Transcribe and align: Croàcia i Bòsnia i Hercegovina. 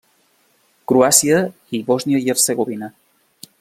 Croàcia 0.91 1.43
i 1.81 1.85
Bòsnia 1.93 2.25
i 2.25 2.29
Hercegovina. 2.35 2.95